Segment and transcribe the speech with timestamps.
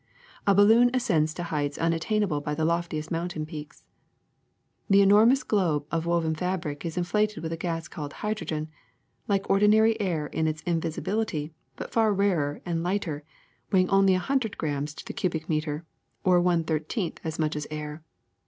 [0.47, 3.85] ^^A balloon ascends to heights unattained by the loftiest mountain peaks.
[4.89, 8.69] The enormous globe of woven fabric is inflated with a gas called hydrogen,
[9.27, 13.23] like ordinary air in its invisibility, but far rarer and lighter,
[13.71, 15.85] weighing only a hundred grams to the cubic meter,
[16.23, 18.01] or one thirteenth as much as air.